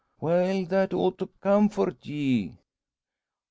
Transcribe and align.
"Well, 0.19 0.65
that 0.65 0.95
ought 0.95 1.19
to 1.19 1.27
comfort 1.43 2.03
ye." 2.07 2.57